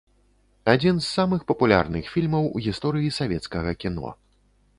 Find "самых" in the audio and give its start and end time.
1.17-1.45